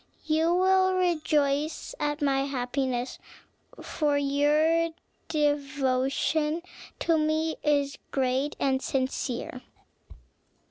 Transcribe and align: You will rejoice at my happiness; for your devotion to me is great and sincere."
You 0.25 0.51
will 0.55 0.95
rejoice 0.95 1.93
at 1.99 2.23
my 2.23 2.45
happiness; 2.45 3.19
for 3.83 4.17
your 4.17 4.89
devotion 5.27 6.63
to 7.01 7.19
me 7.19 7.57
is 7.61 7.99
great 8.09 8.55
and 8.59 8.81
sincere." 8.81 9.61